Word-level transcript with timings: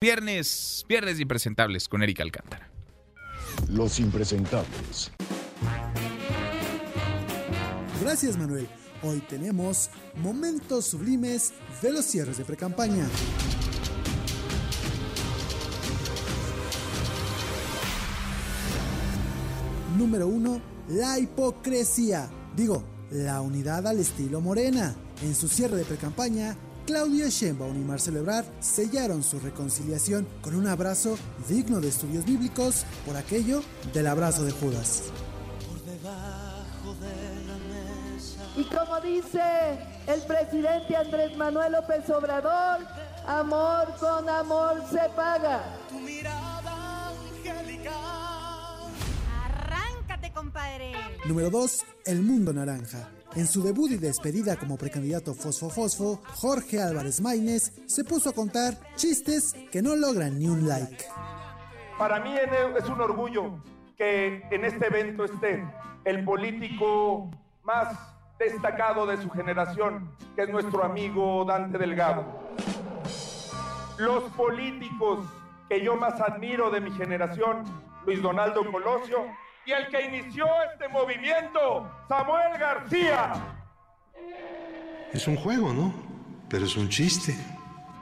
Viernes, 0.00 0.86
viernes 0.88 1.18
impresentables 1.18 1.88
con 1.88 2.04
Erika 2.04 2.22
Alcántara. 2.22 2.70
Los 3.68 3.98
impresentables. 3.98 5.10
Gracias 8.00 8.38
Manuel. 8.38 8.68
Hoy 9.02 9.18
tenemos 9.28 9.90
momentos 10.22 10.84
sublimes 10.84 11.52
de 11.82 11.90
los 11.90 12.04
cierres 12.04 12.38
de 12.38 12.44
precampaña. 12.44 13.08
Número 19.96 20.28
1. 20.28 20.62
La 20.90 21.18
hipocresía. 21.18 22.30
Digo, 22.54 22.84
la 23.10 23.40
unidad 23.40 23.84
al 23.88 23.98
estilo 23.98 24.40
morena. 24.40 24.94
En 25.22 25.34
su 25.34 25.48
cierre 25.48 25.78
de 25.78 25.84
precampaña, 25.84 26.56
Claudia 26.88 27.28
Sheinbaum 27.28 27.76
y 27.76 27.84
Marcelo 27.84 28.20
Ebrard 28.20 28.46
sellaron 28.60 29.22
su 29.22 29.38
reconciliación 29.38 30.26
con 30.40 30.54
un 30.54 30.66
abrazo 30.66 31.18
digno 31.46 31.82
de 31.82 31.88
estudios 31.88 32.24
bíblicos 32.24 32.86
por 33.04 33.14
aquello 33.14 33.62
del 33.92 34.06
abrazo 34.06 34.42
de 34.42 34.52
Judas. 34.52 35.02
Y 38.56 38.64
como 38.64 38.98
dice 39.02 39.42
el 40.06 40.22
presidente 40.22 40.96
Andrés 40.96 41.36
Manuel 41.36 41.72
López 41.72 42.08
Obrador, 42.08 42.78
amor 43.26 43.94
con 44.00 44.26
amor 44.26 44.82
se 44.90 45.10
paga. 45.14 45.60
Tu 45.90 45.98
mirada 45.98 47.10
angelical. 47.10 47.92
Arráncate, 49.44 50.32
compadre. 50.32 50.94
Número 51.26 51.50
2. 51.50 51.84
El 52.06 52.22
Mundo 52.22 52.54
Naranja. 52.54 53.10
En 53.34 53.46
su 53.46 53.62
debut 53.62 53.90
y 53.90 53.98
despedida 53.98 54.56
como 54.56 54.76
precandidato 54.76 55.34
Fosfo 55.34 55.68
Fosfo, 55.68 56.20
Jorge 56.34 56.80
Álvarez 56.80 57.20
Maínez 57.20 57.72
se 57.86 58.02
puso 58.02 58.30
a 58.30 58.32
contar 58.32 58.74
chistes 58.96 59.54
que 59.70 59.82
no 59.82 59.96
logran 59.96 60.38
ni 60.38 60.48
un 60.48 60.66
like. 60.66 61.04
Para 61.98 62.20
mí 62.20 62.34
es 62.76 62.88
un 62.88 63.00
orgullo 63.00 63.62
que 63.96 64.42
en 64.50 64.64
este 64.64 64.86
evento 64.86 65.24
esté 65.24 65.64
el 66.04 66.24
político 66.24 67.30
más 67.64 67.98
destacado 68.38 69.04
de 69.06 69.16
su 69.18 69.28
generación, 69.30 70.10
que 70.34 70.42
es 70.42 70.48
nuestro 70.48 70.84
amigo 70.84 71.44
Dante 71.44 71.76
Delgado. 71.76 72.24
Los 73.98 74.22
políticos 74.34 75.26
que 75.68 75.82
yo 75.84 75.96
más 75.96 76.20
admiro 76.20 76.70
de 76.70 76.80
mi 76.80 76.90
generación, 76.92 77.64
Luis 78.06 78.22
Donaldo 78.22 78.70
Colosio, 78.70 79.26
y 79.68 79.72
el 79.72 79.86
que 79.88 80.00
inició 80.00 80.46
este 80.72 80.88
movimiento, 80.88 81.90
Samuel 82.08 82.58
García. 82.58 83.34
Es 85.12 85.28
un 85.28 85.36
juego, 85.36 85.74
¿no? 85.74 85.92
Pero 86.48 86.64
es 86.64 86.74
un 86.74 86.88
chiste. 86.88 87.36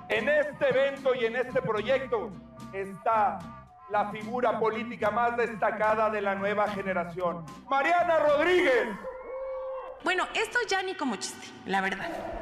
En 0.09 0.29
este 0.29 0.69
evento 0.69 1.13
y 1.17 1.25
en 1.25 1.35
este 1.35 1.61
proyecto 1.61 2.31
está 2.73 3.41
la 3.91 4.11
figura 4.13 4.61
política 4.61 5.11
más 5.11 5.37
destacada 5.37 6.09
de 6.09 6.21
la 6.21 6.37
nueva 6.37 6.69
generación, 6.69 7.45
Mariana 7.69 8.17
Rodríguez. 8.21 8.87
Bueno, 10.05 10.25
esto 10.35 10.61
ya 10.69 10.85
ni 10.85 10.95
como 10.95 11.17
chiste, 11.17 11.49
la 11.65 11.81
verdad. 11.81 12.36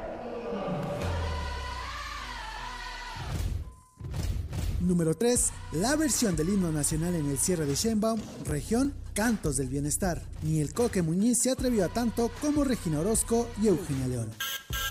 Número 4.85 5.15
3. 5.15 5.51
La 5.73 5.95
versión 5.95 6.35
del 6.35 6.49
himno 6.49 6.71
nacional 6.71 7.15
en 7.15 7.29
el 7.29 7.37
cierre 7.37 7.65
de 7.65 7.75
Sheinbaum, 7.75 8.21
región 8.45 8.93
Cantos 9.13 9.57
del 9.57 9.69
Bienestar. 9.69 10.21
Ni 10.43 10.59
el 10.61 10.73
Coque 10.73 11.01
Muñiz 11.01 11.39
se 11.39 11.49
atrevió 11.49 11.85
a 11.85 11.89
tanto 11.89 12.29
como 12.41 12.63
Regina 12.63 12.99
Orozco 12.99 13.49
y 13.61 13.67
Eugenia 13.67 14.07
León. 14.07 14.29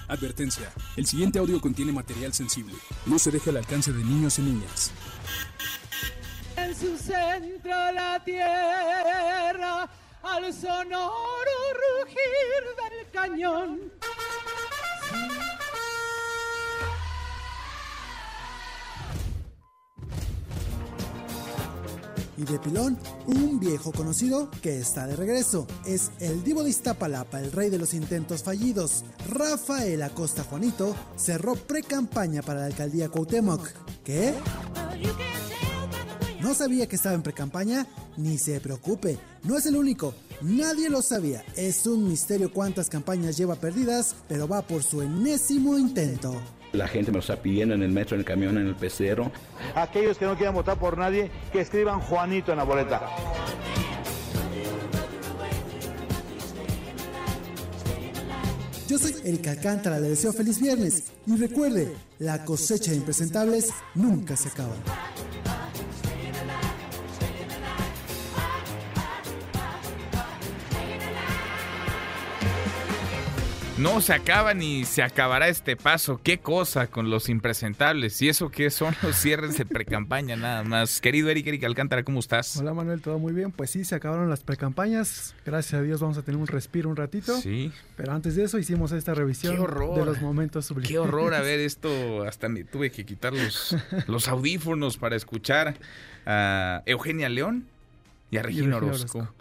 Advertencia. 0.09 0.73
El 0.97 1.07
siguiente 1.07 1.39
audio 1.39 1.61
contiene 1.61 1.93
material 1.93 2.33
sensible. 2.33 2.75
No 3.07 3.19
se 3.19 3.31
deje 3.31 3.51
al 3.51 3.59
alcance 3.59 3.93
de 3.93 4.03
niños 4.03 4.39
y 4.39 4.43
niñas. 4.43 4.91
En 6.57 6.75
su 6.75 6.97
centro 6.97 7.93
la 7.93 8.23
tierra, 8.25 9.89
al 10.23 10.53
sonoro 10.53 11.55
rugir 12.03 12.65
del 12.81 13.11
cañón. 13.13 13.81
Y 22.37 22.45
de 22.45 22.59
pilón, 22.59 22.99
un 23.27 23.61
viejo 23.61 23.93
conocido 23.93 24.51
que 24.63 24.79
está 24.79 25.07
de 25.07 25.17
regreso. 25.17 25.67
Es 25.87 26.11
el 26.19 26.43
divo 26.43 26.65
de 26.65 26.71
Iztapalapa, 26.71 27.41
el 27.41 27.53
rey 27.53 27.71
de 27.71 27.79
los 27.79 27.95
intentos 27.95 28.43
fallidos. 28.43 29.05
Rafael 29.29 30.03
Acosta 30.03 30.43
Juanito 30.43 30.95
cerró 31.17 31.55
pre-campaña 31.55 32.43
para 32.43 32.61
la 32.61 32.67
alcaldía 32.67 33.09
Cuauhtémoc. 33.09 33.69
¿Qué? 34.03 34.35
¿No 36.41 36.55
sabía 36.55 36.87
que 36.87 36.97
estaba 36.97 37.15
en 37.15 37.23
pre-campaña? 37.23 37.87
Ni 38.17 38.37
se 38.37 38.61
preocupe, 38.61 39.19
no 39.45 39.57
es 39.57 39.67
el 39.67 39.77
único. 39.77 40.15
Nadie 40.43 40.91
lo 40.91 41.01
sabía. 41.01 41.45
Es 41.57 41.87
un 41.87 42.07
misterio 42.07 42.53
cuántas 42.53 42.91
campañas 42.91 43.37
lleva 43.37 43.55
perdidas, 43.55 44.15
pero 44.29 44.47
va 44.47 44.61
por 44.61 44.83
su 44.83 45.01
enésimo 45.01 45.79
intento. 45.79 46.35
La 46.75 46.89
gente 46.89 47.13
me 47.13 47.17
lo 47.17 47.21
está 47.21 47.37
pidiendo 47.37 47.75
en 47.75 47.83
el 47.83 47.91
metro, 47.91 48.17
en 48.17 48.21
el 48.21 48.25
camión, 48.25 48.59
en 48.59 48.67
el 48.67 48.75
pecero. 48.75 49.31
Aquellos 49.77 50.19
que 50.19 50.25
no 50.25 50.37
quieran 50.37 50.55
votar 50.55 50.77
por 50.77 50.99
nadie, 50.99 51.31
que 51.53 51.61
escriban 51.61 52.01
Juanito 52.01 52.51
en 52.51 52.59
la 52.59 52.65
boleta. 52.65 53.01
Yo 58.89 58.99
soy 58.99 59.15
Erika 59.25 59.53
Alcántara, 59.53 59.99
le 59.99 60.11
deseo 60.11 60.33
feliz 60.33 60.61
viernes 60.61 61.05
y 61.27 61.37
recuerde, 61.37 61.95
la 62.19 62.45
cosecha 62.45 62.91
de 62.91 62.99
impresentables 62.99 63.71
nunca 63.95 64.37
se 64.37 64.49
acaba. 64.49 64.75
No 73.77 74.01
se 74.01 74.13
acaba 74.13 74.55
ni 74.55 74.85
se 74.85 75.03
acabará 75.03 75.49
este 75.49 75.77
paso. 75.77 76.21
Qué 76.23 76.39
cosa 76.39 76.87
con 76.87 77.11
los 77.11 77.29
impresentables. 77.29 78.23
Y 78.23 78.29
eso 78.29 78.49
que 78.49 78.71
son 78.71 78.95
los 79.03 79.17
cierres 79.17 79.59
de 79.59 79.67
precampaña 79.67 80.37
nada 80.37 80.63
más. 80.63 81.01
Querido 81.01 81.29
Eric, 81.29 81.49
Eric 81.49 81.65
Alcántara, 81.65 82.05
¿cómo 82.05 82.21
estás? 82.21 82.57
Hola 82.57 82.73
Manuel, 82.73 83.03
todo 83.03 83.19
muy 83.19 83.33
bien. 83.33 83.51
Pues 83.51 83.71
sí, 83.71 83.85
se 83.85 83.97
acabaron 83.97 84.31
las 84.31 84.45
precampañas. 84.45 85.35
Gracias 85.45 85.75
a 85.75 85.83
Dios 85.83 86.01
vamos 86.01 86.17
a 86.19 86.23
tener 86.23 86.41
un 86.41 86.47
respiro 86.47 86.89
un 86.89 86.95
ratito. 86.95 87.37
Sí. 87.41 87.73
Pero 87.97 88.13
antes 88.13 88.37
de 88.37 88.45
eso 88.45 88.61
hicimos 88.61 88.93
esta 88.93 89.13
revisión 89.13 89.57
de 89.57 90.05
los 90.05 90.23
momentos 90.23 90.67
sublimes. 90.67 90.89
Qué 90.89 90.99
horror 91.01 91.35
a 91.35 91.41
ver 91.41 91.59
esto. 91.59 92.23
Hasta 92.23 92.49
me 92.49 92.63
tuve 92.63 92.93
que 92.93 93.05
quitar 93.05 93.33
los, 93.33 93.77
los 94.07 94.29
audífonos 94.29 94.99
para 94.99 95.17
escuchar 95.17 95.75
a 96.27 96.85
Eugenia 96.87 97.29
León 97.29 97.67
y 98.31 98.37
a 98.37 98.43
Regina 98.43 98.77
Orozco. 98.77 99.35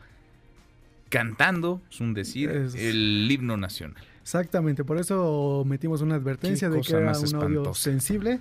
Cantando, 1.09 1.83
es 1.91 1.99
un 1.99 2.15
decir, 2.15 2.49
es... 2.49 2.73
el 2.73 3.27
himno 3.29 3.57
nacional. 3.57 4.03
Exactamente, 4.23 4.85
por 4.85 4.97
eso 4.97 5.63
metimos 5.67 6.01
una 6.01 6.15
advertencia 6.15 6.69
de 6.69 6.81
que 6.81 6.95
era 6.95 7.11
un 7.11 7.35
audio 7.35 7.73
sensible. 7.73 8.39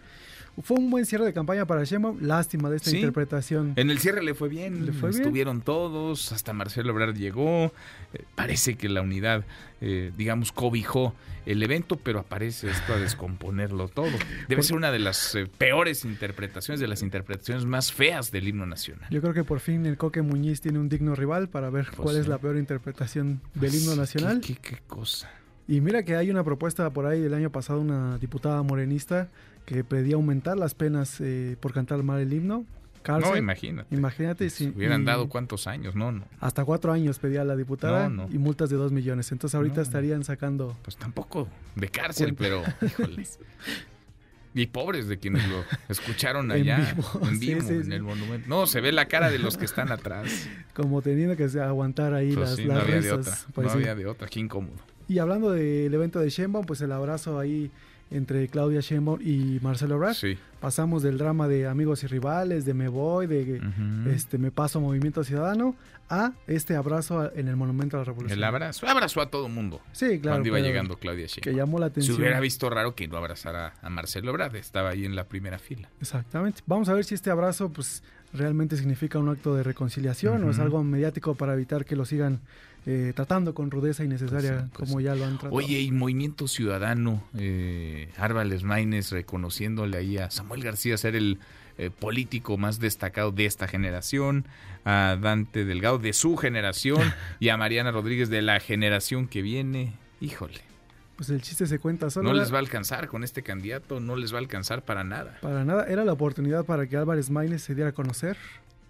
Fue 0.62 0.76
un 0.76 0.90
buen 0.90 1.06
cierre 1.06 1.24
de 1.24 1.32
campaña 1.32 1.66
para 1.66 1.82
Sheinbaum, 1.82 2.18
lástima 2.20 2.68
de 2.68 2.76
esta 2.76 2.90
¿Sí? 2.90 2.96
interpretación. 2.96 3.72
En 3.76 3.90
el 3.90 3.98
cierre 3.98 4.22
le 4.22 4.34
fue 4.34 4.50
bien, 4.50 4.84
¿Le 4.84 4.92
fue 4.92 5.08
estuvieron 5.08 5.56
bien? 5.56 5.64
todos, 5.64 6.30
hasta 6.30 6.52
Marcelo 6.52 6.90
Ebrard 6.90 7.16
llegó, 7.16 7.72
eh, 8.12 8.24
parece 8.34 8.74
que 8.76 8.90
la 8.90 9.00
unidad, 9.00 9.44
eh, 9.80 10.12
digamos, 10.16 10.52
cobijó 10.52 11.14
el 11.46 11.62
evento, 11.62 11.96
pero 11.96 12.20
aparece 12.20 12.70
esto 12.70 12.92
a 12.92 12.98
descomponerlo 12.98 13.88
todo. 13.88 14.10
Debe 14.46 14.56
Por... 14.56 14.64
ser 14.64 14.76
una 14.76 14.92
de 14.92 14.98
las 14.98 15.34
eh, 15.34 15.46
peores 15.46 16.04
interpretaciones, 16.04 16.80
de 16.80 16.86
las 16.86 17.02
interpretaciones 17.02 17.64
más 17.64 17.90
feas 17.90 18.30
del 18.30 18.46
himno 18.46 18.66
nacional. 18.66 19.08
Yo 19.10 19.22
creo 19.22 19.32
que 19.32 19.44
por 19.44 19.58
fin 19.58 19.86
el 19.86 19.96
Coque 19.96 20.20
Muñiz 20.20 20.60
tiene 20.60 20.78
un 20.78 20.90
digno 20.90 21.14
rival 21.14 21.48
para 21.48 21.70
ver 21.70 21.86
pues 21.86 21.96
cuál 21.96 22.14
sí. 22.16 22.20
es 22.20 22.28
la 22.28 22.36
peor 22.36 22.58
interpretación 22.58 23.40
del 23.54 23.74
himno 23.74 23.96
nacional. 23.96 24.42
¿Qué, 24.42 24.54
qué, 24.54 24.76
qué 24.76 24.82
cosa? 24.86 25.30
Y 25.68 25.80
mira 25.80 26.02
que 26.04 26.16
hay 26.16 26.30
una 26.30 26.44
propuesta 26.44 26.90
por 26.90 27.06
ahí 27.06 27.20
del 27.20 27.34
año 27.34 27.50
pasado, 27.50 27.80
una 27.80 28.18
diputada 28.18 28.62
morenista 28.62 29.28
que 29.64 29.84
pedía 29.84 30.16
aumentar 30.16 30.56
las 30.56 30.74
penas 30.74 31.20
eh, 31.20 31.56
por 31.60 31.72
cantar 31.72 32.02
mal 32.02 32.20
el 32.20 32.32
himno. 32.32 32.64
Cárcel. 33.02 33.32
No, 33.32 33.36
imagínate. 33.36 33.94
Imagínate 33.94 34.48
si 34.48 34.68
hubieran 34.68 35.04
dado 35.04 35.28
cuántos 35.28 35.66
años, 35.66 35.96
no, 35.96 36.12
no. 36.12 36.24
Hasta 36.38 36.64
cuatro 36.64 36.92
años 36.92 37.18
pedía 37.18 37.44
la 37.44 37.56
diputada 37.56 38.08
no, 38.08 38.28
no. 38.28 38.32
y 38.32 38.38
multas 38.38 38.70
de 38.70 38.76
dos 38.76 38.92
millones. 38.92 39.32
Entonces 39.32 39.56
ahorita 39.56 39.76
no, 39.76 39.82
estarían 39.82 40.24
sacando. 40.24 40.76
Pues 40.82 40.96
tampoco 40.96 41.48
de 41.74 41.88
cárcel, 41.88 42.34
pero 42.34 42.62
híjole. 42.80 43.24
Y 44.54 44.66
pobres 44.66 45.08
de 45.08 45.18
quienes 45.18 45.48
lo 45.48 45.64
escucharon 45.88 46.50
allá 46.52 46.90
en 46.90 46.96
vivo, 46.96 47.20
en, 47.22 47.38
vivo, 47.40 47.60
sí, 47.62 47.66
sí, 47.66 47.74
en 47.74 47.84
sí. 47.86 47.92
el 47.92 48.02
monumento. 48.02 48.48
No, 48.48 48.66
se 48.66 48.80
ve 48.80 48.92
la 48.92 49.06
cara 49.08 49.30
de 49.30 49.38
los 49.38 49.56
que 49.56 49.64
están 49.64 49.90
atrás. 49.90 50.48
Como 50.74 51.02
teniendo 51.02 51.36
que 51.36 51.44
aguantar 51.58 52.14
ahí 52.14 52.34
pues 52.34 52.50
las, 52.50 52.58
las 52.58 52.66
no 52.68 52.82
había 52.82 52.96
risas. 52.96 53.04
de 53.04 53.12
otra. 53.12 53.36
Pues 53.54 53.66
no 53.66 53.72
había 53.72 53.94
de 53.94 54.06
otra, 54.06 54.28
qué 54.28 54.40
incómodo. 54.40 54.76
Y 55.08 55.18
hablando 55.18 55.50
del 55.50 55.92
evento 55.92 56.18
de 56.20 56.30
Sheinbaum, 56.30 56.64
pues 56.66 56.80
el 56.80 56.92
abrazo 56.92 57.38
ahí 57.38 57.70
entre 58.10 58.46
Claudia 58.48 58.80
Sheinbaum 58.80 59.20
y 59.22 59.58
Marcelo 59.62 59.94
Ebrard. 59.94 60.14
Sí. 60.14 60.36
Pasamos 60.60 61.02
del 61.02 61.16
drama 61.18 61.48
de 61.48 61.66
amigos 61.66 62.04
y 62.04 62.06
rivales, 62.06 62.64
de 62.66 62.74
me 62.74 62.88
voy, 62.88 63.26
de 63.26 63.60
este 64.14 64.36
me 64.38 64.50
paso 64.50 64.80
Movimiento 64.80 65.24
Ciudadano, 65.24 65.74
a 66.10 66.32
este 66.46 66.76
abrazo 66.76 67.32
en 67.34 67.48
el 67.48 67.56
Monumento 67.56 67.96
a 67.96 68.00
la 68.00 68.04
Revolución. 68.04 68.38
El 68.38 68.44
abrazo, 68.44 68.86
abrazó 68.86 69.22
a 69.22 69.30
todo 69.30 69.48
mundo. 69.48 69.80
Sí, 69.92 70.20
claro. 70.20 70.36
Cuando 70.36 70.48
iba 70.48 70.60
llegando 70.60 70.98
Claudia 70.98 71.24
Que 71.26 71.40
Sheinbaum. 71.40 71.56
llamó 71.56 71.78
la 71.78 71.86
Se 71.86 71.90
atención. 71.92 72.16
hubiera 72.18 72.38
visto 72.38 72.68
raro 72.68 72.94
que 72.94 73.08
no 73.08 73.16
abrazara 73.16 73.74
a 73.80 73.88
Marcelo 73.88 74.30
Ebrard, 74.30 74.54
estaba 74.56 74.90
ahí 74.90 75.06
en 75.06 75.16
la 75.16 75.24
primera 75.24 75.58
fila. 75.58 75.88
Exactamente. 76.00 76.60
Vamos 76.66 76.90
a 76.90 76.92
ver 76.94 77.04
si 77.06 77.14
este 77.14 77.30
abrazo 77.30 77.70
pues 77.72 78.02
realmente 78.34 78.76
significa 78.76 79.18
un 79.18 79.30
acto 79.30 79.54
de 79.54 79.62
reconciliación 79.62 80.44
o 80.44 80.50
es 80.50 80.58
algo 80.58 80.84
mediático 80.84 81.34
para 81.34 81.54
evitar 81.54 81.84
que 81.86 81.96
lo 81.96 82.04
sigan 82.04 82.40
eh, 82.86 83.12
tratando 83.14 83.54
con 83.54 83.70
rudeza 83.70 84.02
innecesaria 84.04 84.50
Pues 84.50 84.62
sí, 84.64 84.70
pues 84.76 84.88
como 84.90 84.98
sí. 85.00 85.04
ya 85.04 85.14
lo 85.14 85.24
han 85.24 85.32
tratado. 85.38 85.54
Oye, 85.54 85.80
y 85.80 85.90
Movimiento 85.92 86.48
Ciudadano, 86.48 87.22
eh, 87.38 88.10
Árvales 88.16 88.62
Maínez 88.64 89.10
reconociéndole 89.12 89.96
ahí 89.98 90.18
a 90.18 90.30
Samuel 90.30 90.62
García 90.64 90.96
ser 90.96 91.14
el 91.16 91.38
eh, 91.78 91.90
político 91.90 92.58
más 92.58 92.80
destacado 92.80 93.30
de 93.32 93.46
esta 93.46 93.66
generación, 93.68 94.46
a 94.84 95.16
Dante 95.20 95.64
Delgado 95.64 95.98
de 95.98 96.12
su 96.12 96.36
generación 96.36 97.00
y 97.40 97.48
a 97.50 97.56
Mariana 97.56 97.92
Rodríguez 97.92 98.28
de 98.28 98.42
la 98.42 98.58
generación 98.60 99.26
que 99.28 99.42
viene. 99.42 99.92
Híjole, 100.20 100.60
Pues 101.16 101.30
el 101.30 101.40
chiste 101.40 101.66
se 101.66 101.78
cuenta 101.78 102.10
solo. 102.10 102.28
no 102.32 102.34
les 102.38 102.52
va 102.52 102.56
a 102.56 102.60
alcanzar 102.60 103.06
con 103.08 103.22
este 103.24 103.42
candidato, 103.42 104.00
no 104.00 104.16
les 104.16 104.32
va 104.32 104.36
a 104.36 104.40
alcanzar 104.40 104.84
para 104.84 105.02
nada. 105.04 105.38
Para 105.40 105.64
nada, 105.64 105.86
era 105.86 106.04
la 106.04 106.12
oportunidad 106.12 106.64
para 106.64 106.86
que 106.88 106.96
Álvarez 106.96 107.30
Maínez 107.30 107.62
se 107.62 107.74
diera 107.74 107.90
a 107.90 107.92
conocer, 107.92 108.36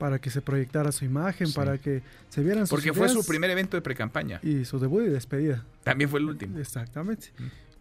para 0.02 0.18
que 0.18 0.30
se 0.30 0.42
proyectara 0.42 0.90
su 0.90 1.04
imagen, 1.04 1.46
Sí. 1.46 1.52
para 1.54 1.78
que 1.78 2.02
se 2.28 2.42
vieran 2.42 2.66
sus 2.66 2.70
Porque 2.70 2.92
fue 2.92 3.08
su 3.08 3.24
primer 3.24 3.48
evento 3.50 3.76
de 3.76 3.82
precampaña. 3.82 4.40
y 4.42 4.64
su 4.64 4.80
debut 4.80 5.04
y 5.04 5.10
despedida. 5.10 5.64
También 5.84 6.10
fue 6.10 6.18
el 6.18 6.26
último. 6.26 6.58
Exactamente. 6.58 7.28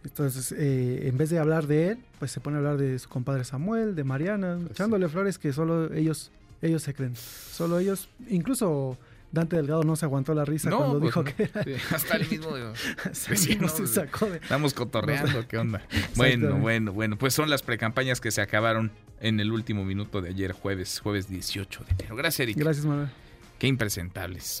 Entonces, 0.04 0.52
eh, 0.56 1.08
en 1.08 1.18
vez 1.18 1.30
de 1.30 1.40
hablar 1.40 1.66
de 1.66 1.88
él, 1.90 1.98
pues 2.20 2.30
se 2.30 2.38
pone 2.38 2.54
a 2.56 2.58
hablar 2.60 2.76
de 2.76 2.96
su 3.00 3.08
compadre 3.08 3.42
Samuel, 3.42 3.96
de 3.96 4.04
Mariana, 4.04 4.56
Pues 4.60 4.70
echándole 4.70 5.08
flores 5.08 5.36
que 5.36 5.52
solo 5.52 5.92
ellos, 5.92 6.30
ellos 6.60 6.84
se 6.84 6.94
creen. 6.94 7.16
Solo 7.16 7.80
ellos, 7.80 8.08
incluso 8.28 8.96
Dante 9.32 9.56
Delgado 9.56 9.82
no 9.82 9.96
se 9.96 10.04
aguantó 10.04 10.34
la 10.34 10.44
risa 10.44 10.70
cuando 10.70 11.00
pues 11.00 11.08
dijo 11.08 11.22
no. 11.22 11.34
que 11.34 11.42
era. 11.44 11.64
Sí, 11.64 11.72
hasta 11.94 12.16
el 12.16 12.28
mismo 12.28 12.50
Sí, 13.12 13.56
no 13.56 13.68
se 13.68 13.86
sacó 13.86 14.26
de- 14.26 14.36
Estamos 14.36 14.74
cotorreando, 14.74 15.48
¿qué 15.48 15.56
onda? 15.58 15.82
Bueno, 16.16 16.56
bueno, 16.58 16.92
bueno, 16.92 17.16
pues 17.16 17.32
son 17.34 17.48
las 17.48 17.62
precampañas 17.62 18.20
que 18.20 18.30
se 18.30 18.42
acabaron 18.42 18.92
en 19.20 19.40
el 19.40 19.50
último 19.50 19.84
minuto 19.84 20.20
de 20.20 20.28
ayer, 20.30 20.52
jueves, 20.52 21.00
jueves 21.00 21.28
18 21.28 21.84
de 21.84 21.90
enero. 21.92 22.16
Gracias, 22.16 22.40
Eric. 22.40 22.58
Gracias, 22.58 22.84
Manuel. 22.84 23.08
Qué 23.58 23.68
impresentables. 23.68 24.60